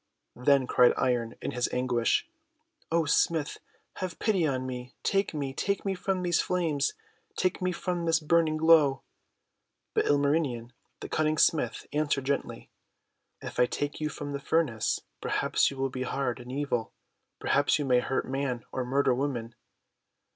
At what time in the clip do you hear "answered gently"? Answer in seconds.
11.93-12.71